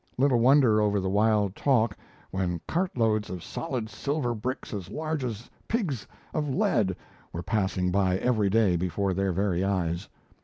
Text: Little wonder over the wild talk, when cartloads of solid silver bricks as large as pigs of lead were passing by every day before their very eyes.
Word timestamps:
Little 0.17 0.39
wonder 0.39 0.81
over 0.81 0.99
the 0.99 1.11
wild 1.11 1.55
talk, 1.55 1.95
when 2.31 2.59
cartloads 2.67 3.29
of 3.29 3.43
solid 3.43 3.87
silver 3.87 4.33
bricks 4.33 4.73
as 4.73 4.89
large 4.89 5.23
as 5.23 5.47
pigs 5.67 6.07
of 6.33 6.49
lead 6.49 6.95
were 7.31 7.43
passing 7.43 7.91
by 7.91 8.17
every 8.17 8.49
day 8.49 8.75
before 8.77 9.13
their 9.13 9.31
very 9.31 9.63
eyes. 9.63 10.09